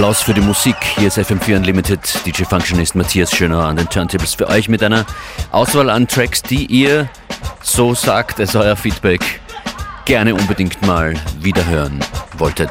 Applaus 0.00 0.22
für 0.22 0.32
die 0.32 0.40
Musik. 0.40 0.76
Hier 0.96 1.08
ist 1.08 1.18
FM4 1.18 1.56
Unlimited. 1.56 2.00
DJ 2.24 2.44
Functionist 2.44 2.94
Matthias 2.94 3.36
Schöner 3.36 3.66
an 3.66 3.76
den 3.76 3.86
Turntables 3.86 4.32
für 4.32 4.48
euch 4.48 4.66
mit 4.66 4.82
einer 4.82 5.04
Auswahl 5.52 5.90
an 5.90 6.08
Tracks, 6.08 6.40
die 6.40 6.64
ihr, 6.64 7.10
so 7.60 7.94
sagt 7.94 8.40
es 8.40 8.56
euer 8.56 8.76
Feedback, 8.76 9.20
gerne 10.06 10.34
unbedingt 10.34 10.80
mal 10.86 11.12
wiederhören 11.40 12.00
wolltet 12.38 12.70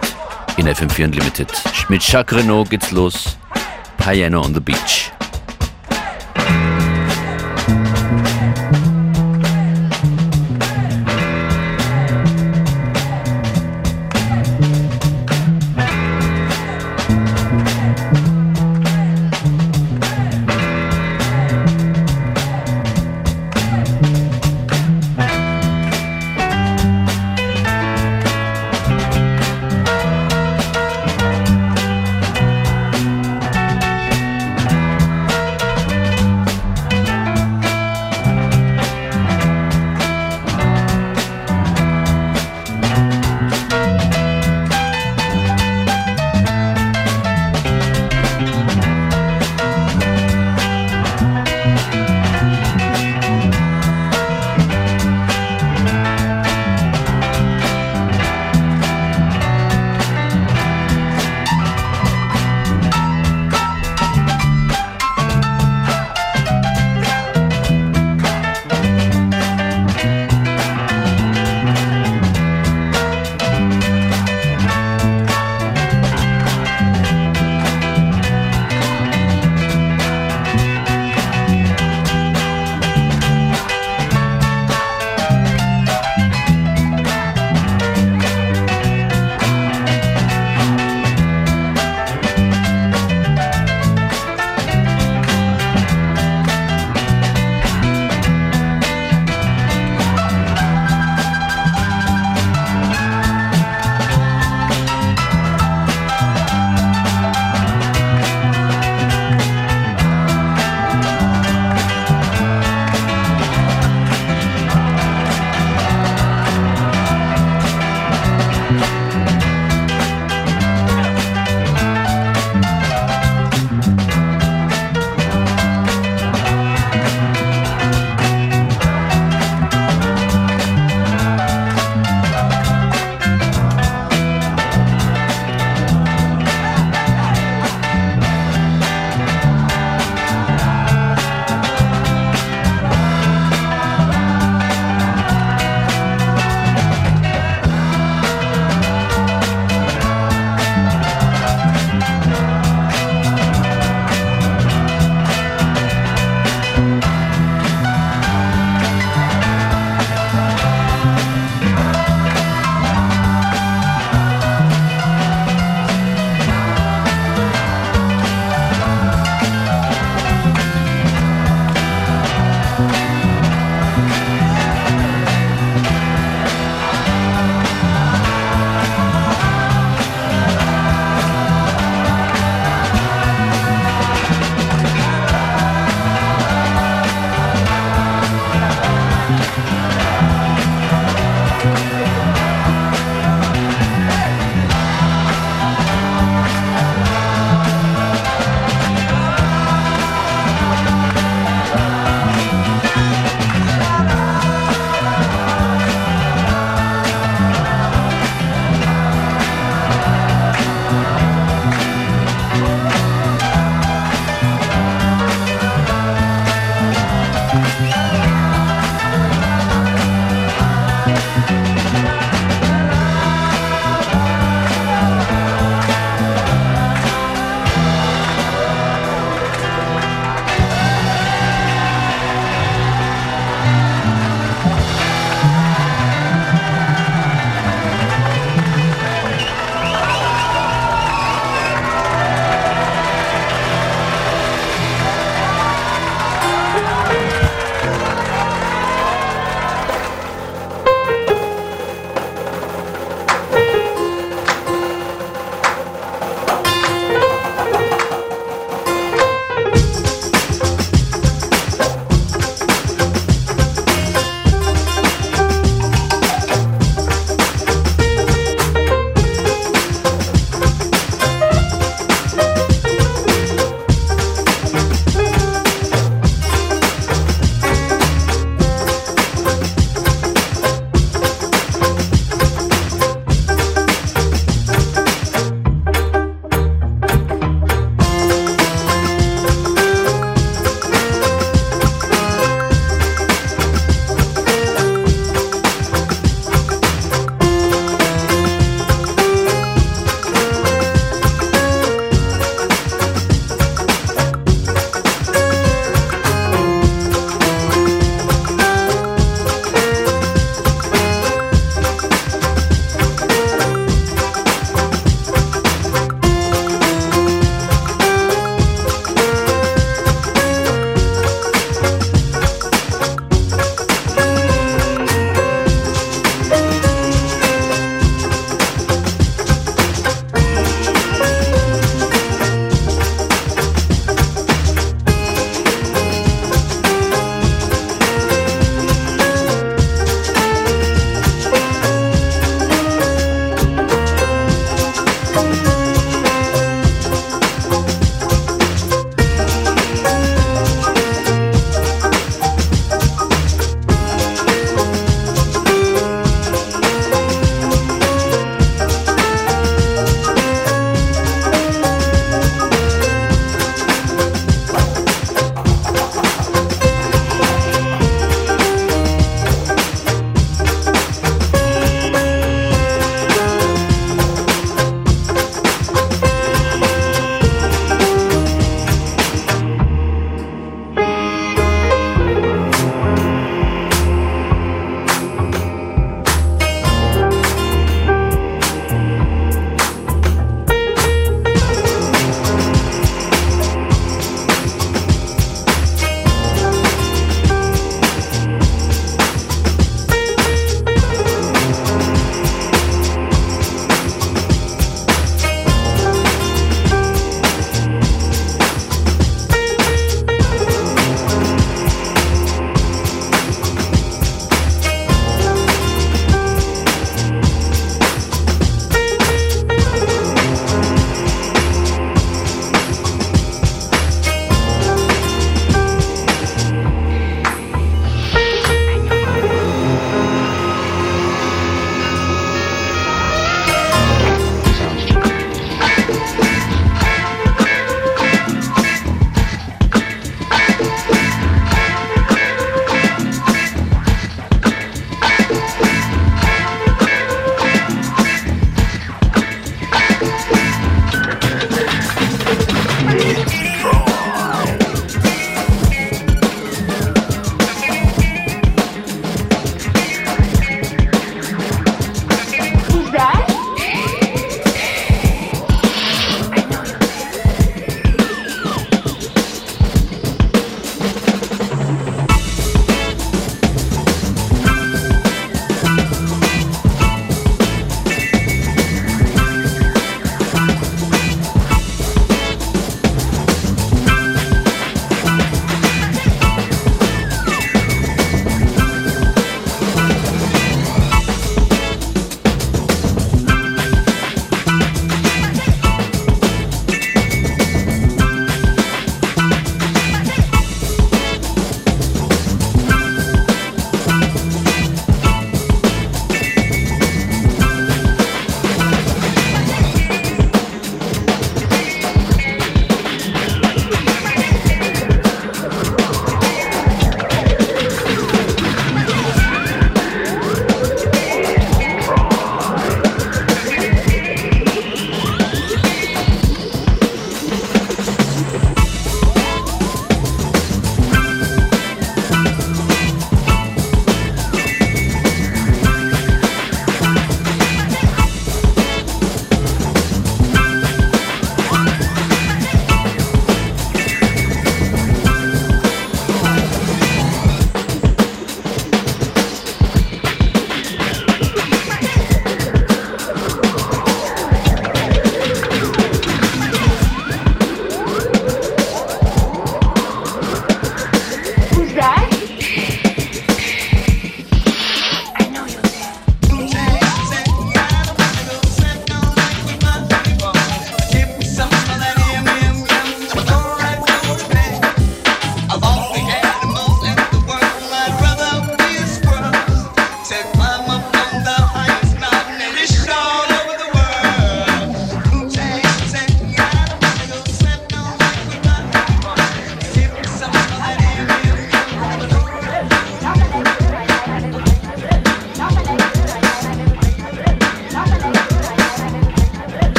in 0.58 0.68
FM4 0.68 1.06
Unlimited. 1.06 1.52
Mit 1.88 2.02
Jacques 2.02 2.36
Renault 2.36 2.68
geht's 2.68 2.90
los. 2.90 3.38
Piano 4.00 4.42
on 4.42 4.56
the 4.56 4.60
Beach. 4.60 5.12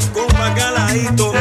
Ay, 0.00 0.08
compa 0.14 0.54
caladito, 0.54 1.32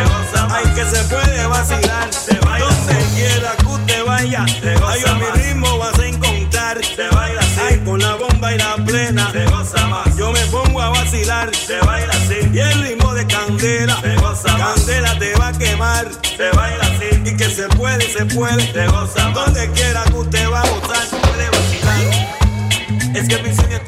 ay, 0.50 0.66
que 0.76 0.84
se 0.84 1.02
puede 1.06 1.48
vacilar. 1.48 2.14
Se 2.14 2.36
baila 2.40 2.66
Donde 2.66 3.06
quiera 3.16 3.56
que 3.58 3.66
usted 3.66 4.06
vaya, 4.06 4.46
ay, 4.46 5.02
a 5.08 5.14
mi 5.14 5.42
ritmo 5.42 5.78
vas 5.78 5.98
a 5.98 6.06
encontrar. 6.06 6.84
Se 6.84 7.08
baila 7.08 7.40
así. 7.40 7.60
Ay, 7.70 7.80
con 7.86 8.00
la 8.02 8.16
bomba 8.16 8.54
y 8.54 8.58
la 8.58 8.76
plena. 8.86 9.32
Se 9.32 9.46
goza 9.46 9.88
más. 9.88 10.16
Yo 10.18 10.32
me 10.34 10.42
pongo 10.48 10.82
a 10.82 10.90
vacilar. 10.90 11.56
Se 11.56 11.80
baila 11.80 12.12
así. 12.14 12.50
Y 12.54 12.60
el 12.60 12.82
ritmo 12.82 13.14
de 13.14 13.26
candela. 13.28 13.98
Candela 14.02 15.18
te 15.18 15.34
va 15.36 15.48
a 15.48 15.54
quemar. 15.54 16.08
Se 16.38 16.50
baila 16.52 16.84
así. 16.84 17.22
Y 17.24 17.38
que 17.38 17.50
se 17.50 17.68
puede, 17.70 18.12
se 18.12 18.26
puede. 18.26 18.74
Se 18.74 18.88
goza. 18.88 19.30
Donde 19.30 19.72
quiera 19.72 20.04
que 20.04 20.18
usted 20.18 20.52
va 20.52 20.62
a 20.62 20.70
gozar, 20.70 21.06
se 21.06 21.16
puede 21.16 21.50
vacilar. 21.50 23.16
Es 23.16 23.28
que 23.28 23.42
mi 23.42 23.56
sueño 23.56 23.80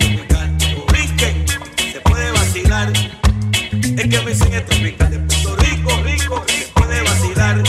Es 4.11 4.19
que 4.19 4.25
mi 4.25 4.35
swing 4.35 4.51
es 4.51 4.65
tropical. 4.65 5.09
De 5.09 5.19
Puerto 5.19 5.55
Rico, 5.55 5.89
rico, 6.03 6.43
rico, 6.45 6.73
puede 6.73 7.01
vacilar. 7.01 7.63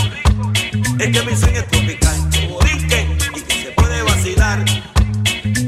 Es 0.98 1.08
que 1.08 1.22
mi 1.22 1.36
swing 1.36 1.54
es 1.54 1.68
tropical. 1.68 2.16
Borinque 2.50 3.16
y 3.36 3.40
que 3.42 3.62
se 3.62 3.70
puede 3.70 4.02
vacilar. 4.02 4.64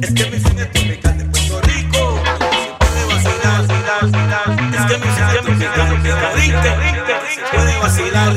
Es 0.02 0.12
que 0.12 0.30
mi 0.30 0.40
swing 0.40 0.58
es 0.58 0.72
tropical. 0.72 1.18
De 1.18 1.24
Puerto 1.26 1.60
Rico, 1.60 2.20
se 2.50 2.74
puede 2.80 3.04
vacilar. 3.06 3.62
Es 4.74 4.84
que 4.84 4.98
mi 4.98 5.06
swing 5.14 5.30
es 5.30 5.42
tropical. 5.42 5.88
Borinque 6.32 6.72
y 6.82 6.94
que 7.06 7.14
se 7.30 7.56
puede 7.56 7.78
vacilar. 7.78 8.32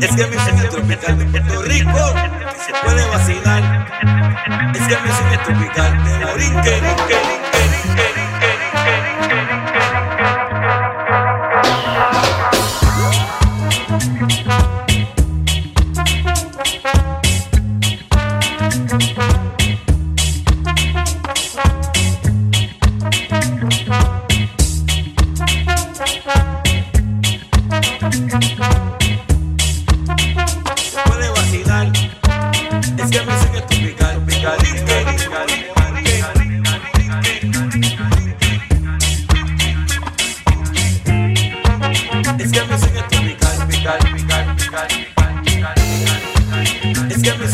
Es 0.00 0.10
que 0.14 0.26
mi 0.28 0.36
swing 0.38 0.58
es 0.58 0.70
tropical. 0.70 1.18
De 1.18 1.24
Puerto 1.24 1.62
Rico, 1.62 2.14
se 2.64 2.72
puede 2.84 3.08
vacilar. 3.08 3.62
Es 4.72 4.82
que 4.86 4.96
mi 5.02 5.10
swing 5.10 5.32
es 5.32 5.42
tropical. 5.42 6.04
De 6.04 6.26
Borinque, 6.26 7.43
says 47.24 47.53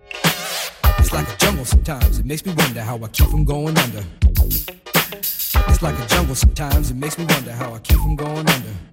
It's 1.13 1.27
like 1.27 1.35
a 1.35 1.37
jungle 1.39 1.65
sometimes, 1.65 2.19
it 2.19 2.25
makes 2.25 2.45
me 2.45 2.53
wonder 2.53 2.81
how 2.81 2.95
I 2.95 3.07
keep 3.09 3.27
from 3.27 3.43
going 3.43 3.77
under. 3.77 4.01
It's 4.23 5.81
like 5.81 5.99
a 5.99 6.05
jungle 6.07 6.35
sometimes, 6.35 6.89
it 6.89 6.95
makes 6.95 7.17
me 7.17 7.25
wonder 7.25 7.51
how 7.51 7.73
I 7.73 7.79
keep 7.79 7.97
from 7.97 8.15
going 8.15 8.47
under. 8.47 8.91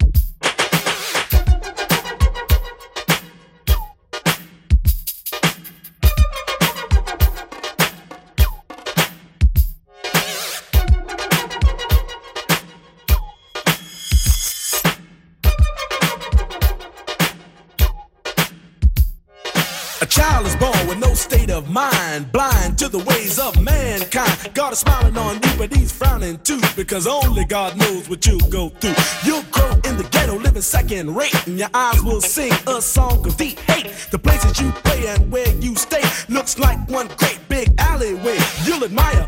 Of 21.59 21.69
mind, 21.69 22.31
blind 22.31 22.77
to 22.77 22.87
the 22.87 22.99
ways 22.99 23.39
of 23.39 23.61
mankind. 23.61 24.53
God 24.53 24.73
is 24.73 24.79
smiling 24.79 25.17
on 25.17 25.35
you, 25.35 25.51
but 25.57 25.73
he's 25.75 25.91
frowning 25.91 26.37
too, 26.39 26.61
because 26.75 27.07
only 27.07 27.45
God 27.45 27.77
knows 27.77 28.09
what 28.09 28.25
you'll 28.25 28.49
go 28.49 28.69
through. 28.69 28.95
You'll 29.23 29.43
grow 29.51 29.71
in 29.85 29.97
the 29.97 30.07
ghetto, 30.11 30.37
living 30.37 30.61
second 30.61 31.15
rate, 31.15 31.35
and 31.47 31.59
your 31.59 31.69
eyes 31.73 32.01
will 32.01 32.21
sing 32.21 32.53
a 32.67 32.81
song 32.81 33.25
of 33.25 33.35
deep 33.37 33.59
hate. 33.59 33.87
The 34.11 34.19
places 34.19 34.59
you 34.59 34.71
play 34.71 35.07
and 35.07 35.31
where 35.31 35.53
you 35.55 35.75
stay 35.75 36.03
looks 36.29 36.57
like 36.57 36.79
one 36.89 37.07
great 37.17 37.39
big 37.49 37.73
alleyway. 37.79 38.37
You'll 38.65 38.83
admire 38.83 39.25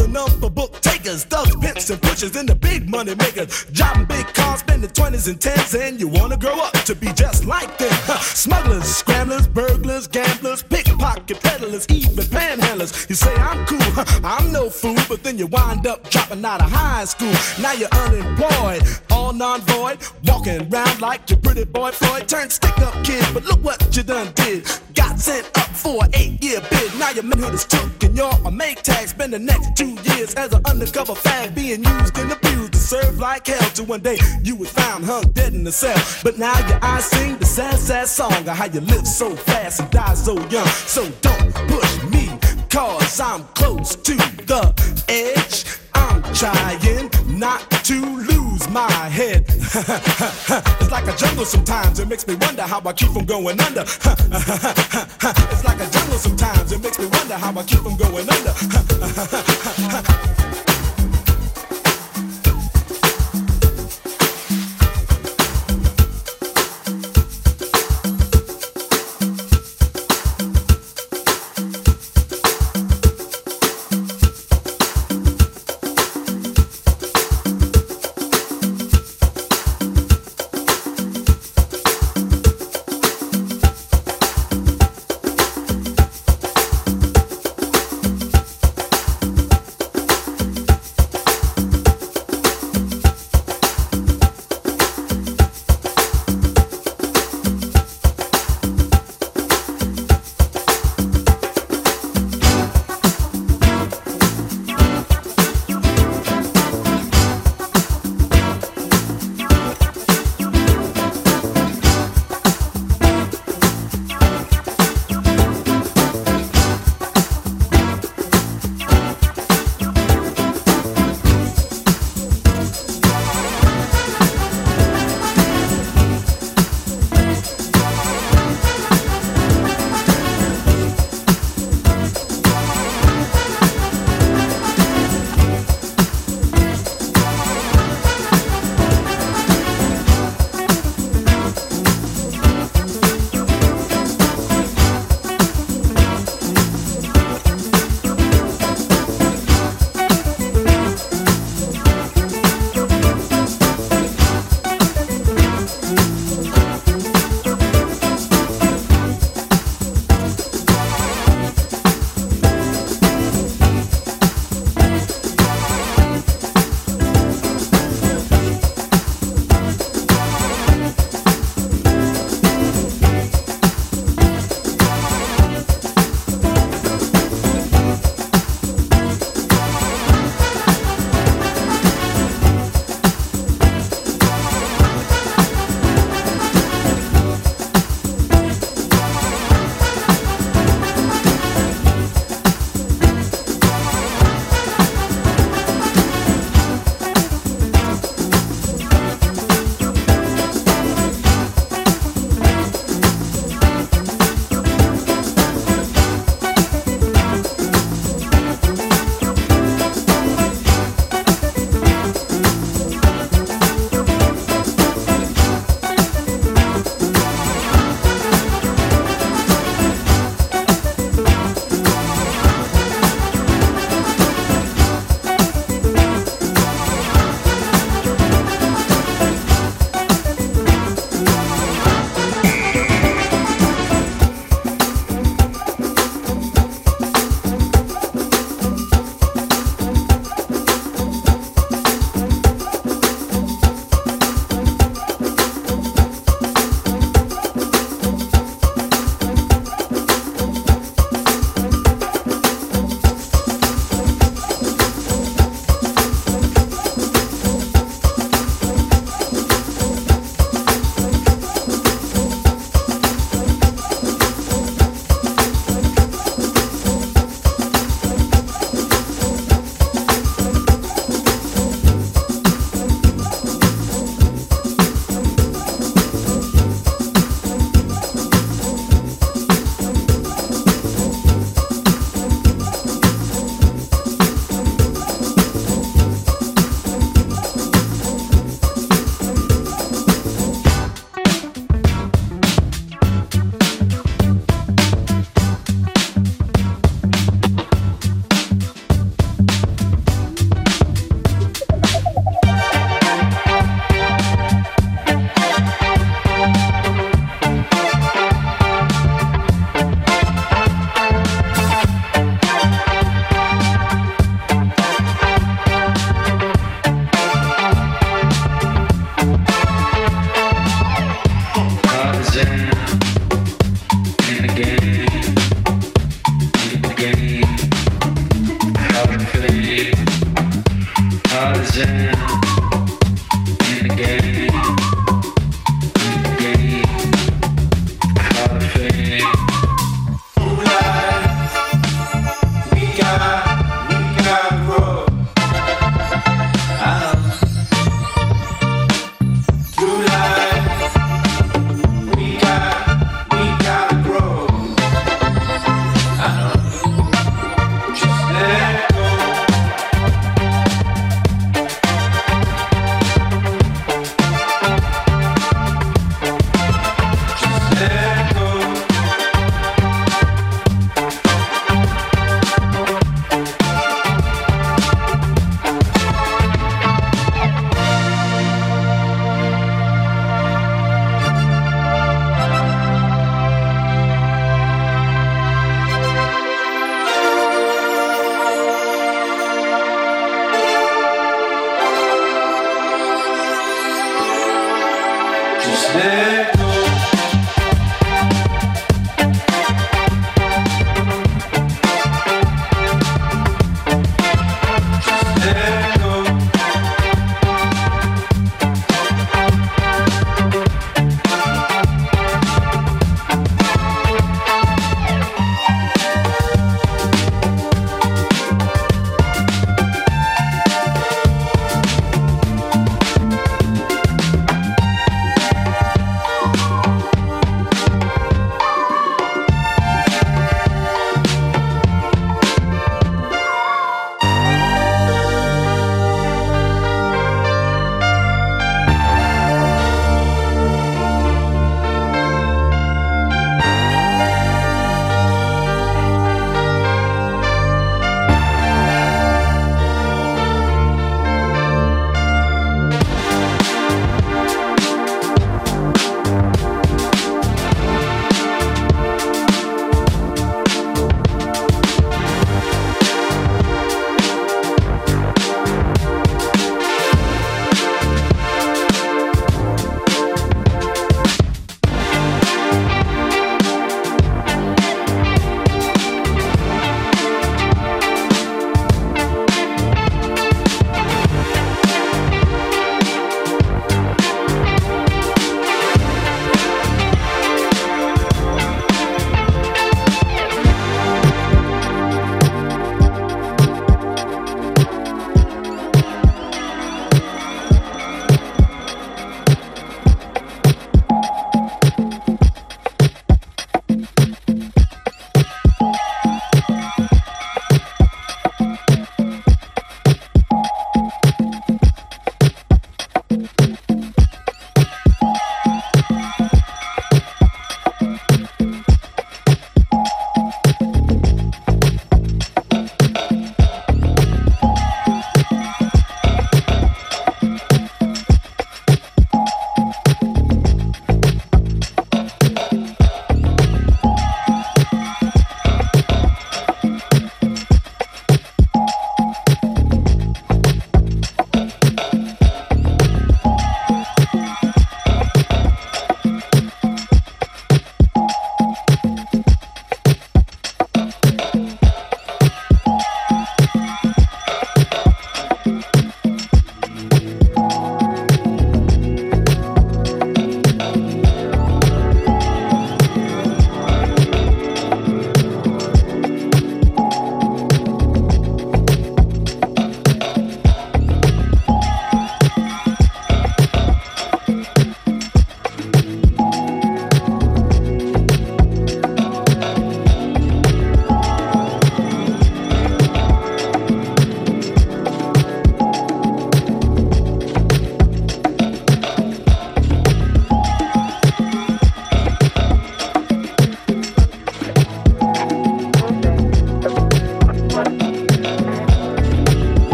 the 0.00 0.08
number 0.08 0.48
book 0.48 0.80
takers, 0.80 1.24
thugs, 1.24 1.54
pimps, 1.56 1.90
and 1.90 2.00
pushers, 2.00 2.34
and 2.36 2.48
the 2.48 2.54
big 2.54 2.88
money 2.88 3.14
makers. 3.14 3.66
Driving 3.72 4.06
big 4.06 4.26
cars, 4.34 4.60
spending 4.60 4.90
20s 4.90 5.28
and 5.28 5.38
10s, 5.38 5.78
and 5.78 6.00
you 6.00 6.08
wanna 6.08 6.36
grow 6.36 6.58
up 6.60 6.72
to 6.88 6.94
be 6.94 7.12
just 7.12 7.44
like 7.44 7.76
them. 7.78 7.92
Smugglers, 8.20 8.84
scramblers, 8.84 9.46
burglars, 9.46 10.06
gamblers, 10.06 10.62
pickpocket 10.62 11.40
peddlers, 11.40 11.86
even 11.90 12.24
panhandlers. 12.24 13.08
You 13.08 13.14
say 13.14 13.34
I'm 13.34 13.66
cool, 13.66 14.04
I'm 14.24 14.52
no 14.52 14.70
fool, 14.70 14.96
but 15.08 15.22
then 15.22 15.38
you 15.38 15.46
wind 15.46 15.86
up 15.86 16.08
dropping 16.10 16.44
out 16.44 16.62
of 16.62 16.70
high 16.70 17.04
school. 17.04 17.34
Now 17.60 17.72
you're 17.72 17.92
unemployed, 17.92 18.82
all 19.10 19.32
non-void, 19.32 19.98
walking 20.24 20.72
around 20.72 21.00
like 21.00 21.28
your 21.28 21.38
pretty 21.40 21.64
boy 21.64 21.90
Floyd. 21.90 22.28
Turned 22.28 22.52
stick-up 22.52 22.94
kid, 23.04 23.24
but 23.34 23.44
look 23.44 23.62
what 23.62 23.96
you 23.96 24.02
done 24.02 24.32
did. 24.34 24.66
Got 24.94 25.18
sent 25.18 25.46
up 25.58 25.68
for 25.68 26.04
an 26.04 26.10
eight-year 26.14 26.60
bid. 26.70 26.98
Now 26.98 27.10
your 27.10 27.24
manhood 27.24 27.54
is 27.54 27.64
took 27.64 28.02
and 28.02 28.16
you're 28.16 28.28
a 28.28 28.50
Maytag. 28.50 29.08
Spend 29.08 29.32
the 29.32 29.38
next 29.38 29.76
two 29.76 29.89
years 30.04 30.34
as 30.34 30.52
an 30.52 30.62
undercover 30.66 31.14
fag, 31.14 31.54
being 31.54 31.84
used 31.84 32.18
and 32.18 32.32
abused 32.32 32.72
to 32.72 32.78
serve 32.78 33.18
like 33.18 33.46
hell. 33.46 33.70
Till 33.70 33.86
one 33.86 34.00
day 34.00 34.18
you 34.42 34.56
was 34.56 34.70
found 34.70 35.04
hung 35.04 35.24
dead 35.32 35.54
in 35.54 35.64
the 35.64 35.72
cell. 35.72 35.98
But 36.22 36.38
now 36.38 36.56
your 36.68 36.78
eyes 36.82 37.04
sing 37.06 37.38
the 37.38 37.46
sad, 37.46 37.78
sad 37.78 38.08
song 38.08 38.32
of 38.32 38.48
how 38.48 38.66
you 38.66 38.80
live 38.80 39.06
so 39.06 39.34
fast 39.34 39.80
and 39.80 39.90
die 39.90 40.14
so 40.14 40.34
young. 40.48 40.66
So 40.66 41.08
don't 41.20 41.54
push 41.68 42.02
me, 42.04 42.30
cause 42.68 43.20
I'm 43.20 43.44
close 43.54 43.96
to 43.96 44.14
the 44.14 44.74
edge. 45.08 45.64
I'm 45.94 46.22
trying 46.34 47.10
not 47.38 47.70
to 47.84 47.94
lose 48.00 48.68
my 48.68 48.90
head. 48.90 49.44
it's 49.48 50.90
like 50.90 51.06
a 51.08 51.16
jungle 51.16 51.44
sometimes, 51.44 51.98
it 51.98 52.08
makes 52.08 52.26
me 52.26 52.34
wonder 52.36 52.62
how 52.62 52.82
I 52.84 52.92
keep 52.92 53.10
from 53.10 53.24
going 53.24 53.60
under. 53.60 53.80
it's 53.82 55.64
like 55.64 55.80
a 55.80 55.90
jungle 55.90 56.18
sometimes, 56.18 56.72
it 56.72 56.82
makes 56.82 56.98
me 56.98 57.06
wonder 57.06 57.34
how 57.34 57.58
I 57.58 57.62
keep 57.62 57.80
from 57.80 57.96
going 57.96 58.28
under. 58.28 59.46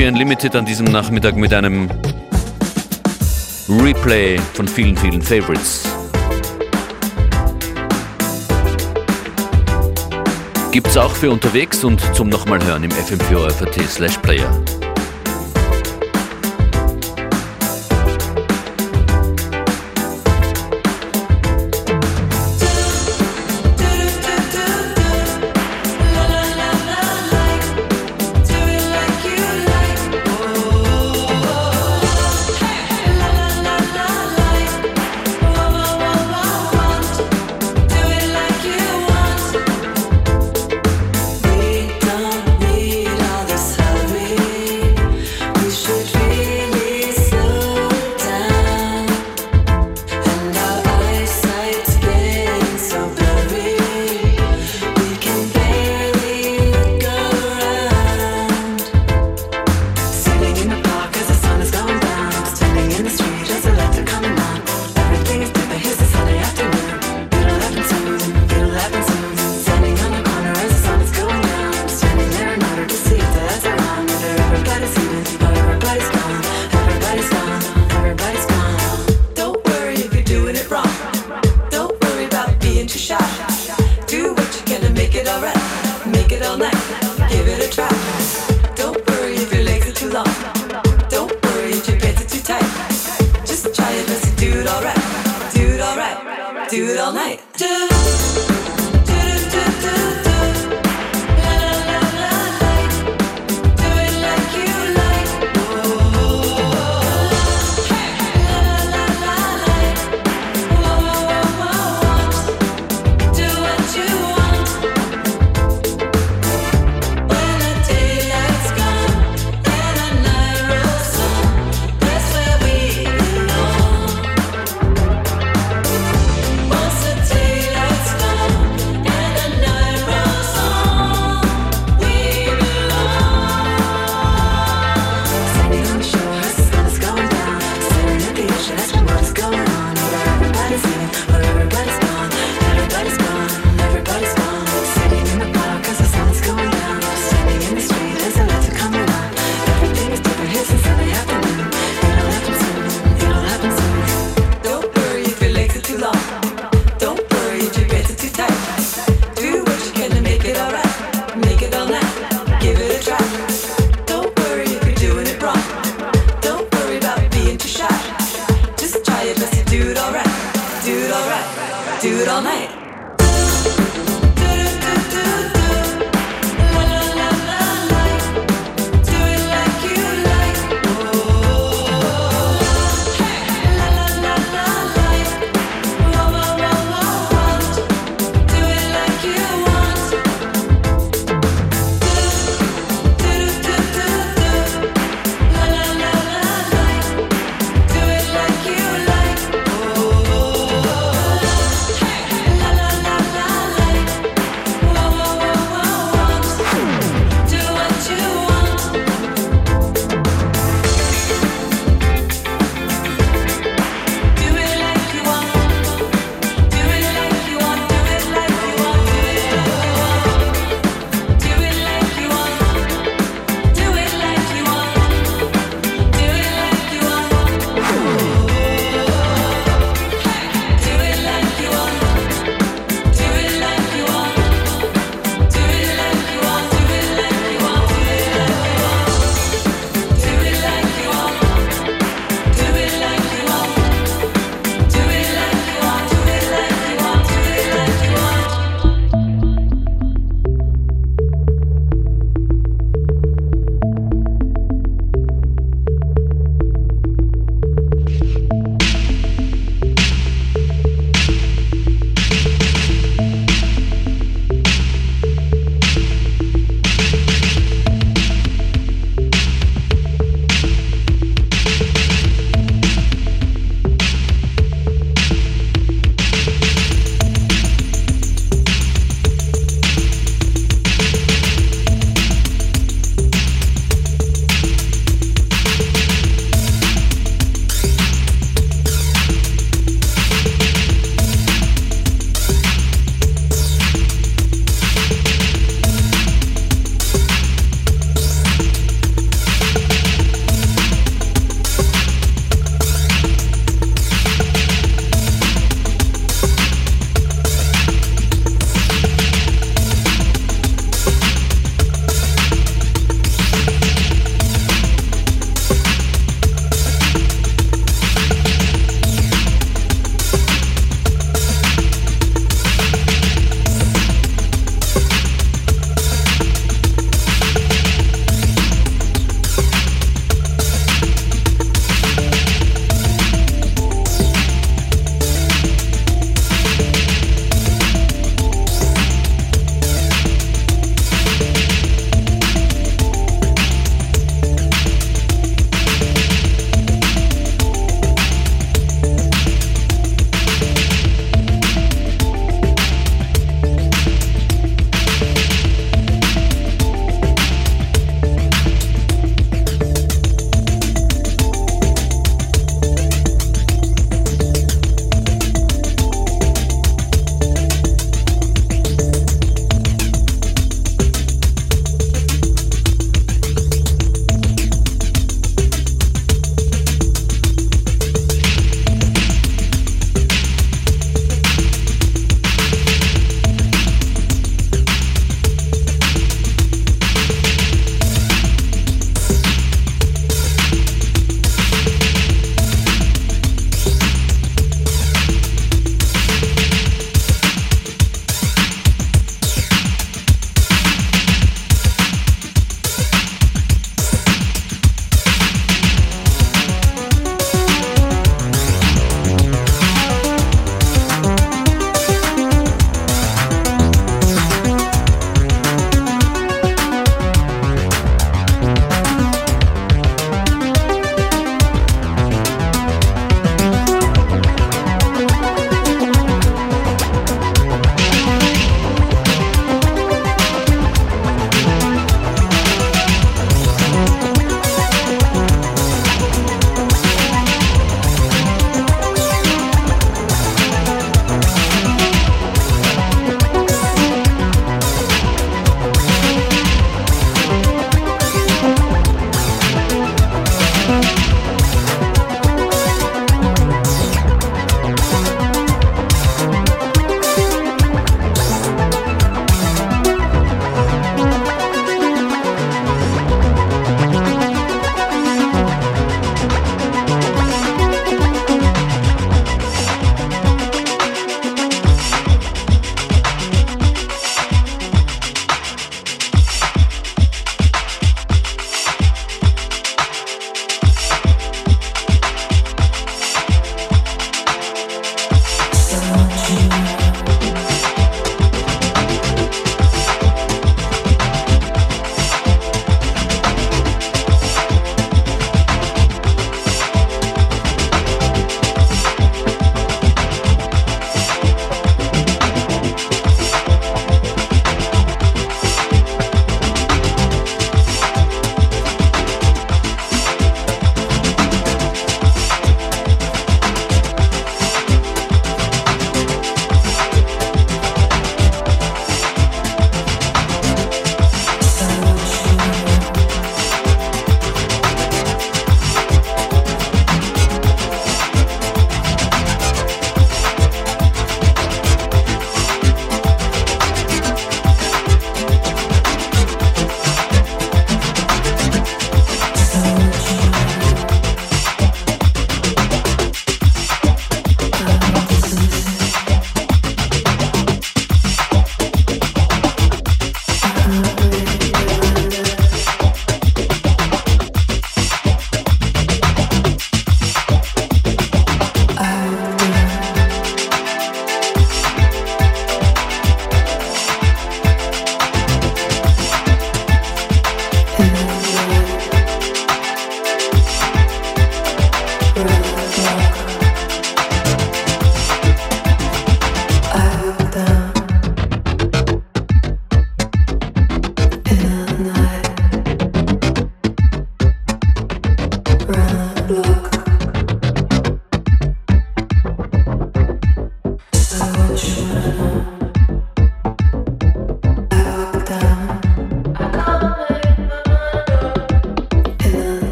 FM4 0.00 0.08
Unlimited 0.08 0.56
an 0.56 0.64
diesem 0.64 0.86
Nachmittag 0.86 1.36
mit 1.36 1.52
einem 1.52 1.86
Replay 3.68 4.38
von 4.54 4.66
vielen, 4.66 4.96
vielen 4.96 5.20
Favorites. 5.20 5.82
Gibt's 10.72 10.96
auch 10.96 11.14
für 11.14 11.30
unterwegs 11.30 11.84
und 11.84 12.00
zum 12.14 12.30
nochmal 12.30 12.64
hören 12.64 12.84
im 12.84 12.90
FM4 12.90 13.88
slash 13.88 14.16
Player. 14.18 14.50
being 82.80 82.88
too 82.88 82.98
shy. 82.98 83.18
Do 84.06 84.32
what 84.32 84.56
you 84.56 84.62
can 84.64 84.80
to 84.80 84.90
make 84.90 85.14
it 85.14 85.28
alright. 85.28 86.06
Make 86.06 86.32
it 86.32 86.42
all 86.42 86.56
night. 86.56 86.72
Give 87.28 87.46
it 87.46 87.66
a 87.66 87.70
try. 87.70 88.49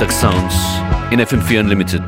Mittwochmittags-Sounds 0.00 1.12
in 1.12 1.20
FM4 1.20 1.60
Unlimited. 1.60 2.02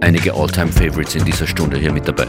Einige 0.00 0.32
All-Time-Favorites 0.32 1.14
in 1.14 1.26
dieser 1.26 1.46
Stunde 1.46 1.76
hier 1.76 1.92
mit 1.92 2.08
dabei. 2.08 2.26